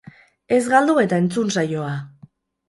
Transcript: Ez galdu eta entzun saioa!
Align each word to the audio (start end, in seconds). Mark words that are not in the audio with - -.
Ez 0.55 0.59
galdu 0.71 0.95
eta 1.01 1.19
entzun 1.25 1.53
saioa! 1.57 1.93